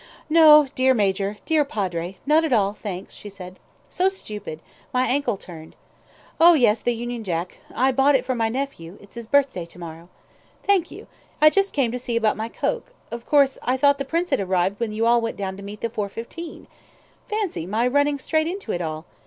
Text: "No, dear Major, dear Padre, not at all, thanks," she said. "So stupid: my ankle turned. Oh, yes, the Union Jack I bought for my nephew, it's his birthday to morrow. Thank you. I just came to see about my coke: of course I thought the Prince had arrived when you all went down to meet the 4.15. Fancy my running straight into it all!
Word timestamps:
"No, 0.31 0.67
dear 0.73 0.95
Major, 0.95 1.37
dear 1.45 1.63
Padre, 1.63 2.17
not 2.25 2.43
at 2.43 2.51
all, 2.51 2.73
thanks," 2.73 3.13
she 3.13 3.29
said. 3.29 3.59
"So 3.87 4.09
stupid: 4.09 4.63
my 4.91 5.05
ankle 5.05 5.37
turned. 5.37 5.75
Oh, 6.39 6.55
yes, 6.55 6.81
the 6.81 6.95
Union 6.95 7.23
Jack 7.23 7.59
I 7.71 7.91
bought 7.91 8.19
for 8.25 8.33
my 8.33 8.49
nephew, 8.49 8.97
it's 8.99 9.13
his 9.13 9.27
birthday 9.27 9.67
to 9.67 9.77
morrow. 9.77 10.09
Thank 10.63 10.89
you. 10.89 11.05
I 11.39 11.51
just 11.51 11.71
came 11.71 11.91
to 11.91 11.99
see 11.99 12.15
about 12.15 12.35
my 12.35 12.49
coke: 12.49 12.95
of 13.11 13.27
course 13.27 13.59
I 13.61 13.77
thought 13.77 13.99
the 13.99 14.03
Prince 14.03 14.31
had 14.31 14.39
arrived 14.39 14.79
when 14.79 14.91
you 14.91 15.05
all 15.05 15.21
went 15.21 15.37
down 15.37 15.55
to 15.57 15.61
meet 15.61 15.81
the 15.81 15.87
4.15. 15.89 16.65
Fancy 17.29 17.67
my 17.67 17.85
running 17.87 18.17
straight 18.17 18.47
into 18.47 18.71
it 18.71 18.81
all! 18.81 19.05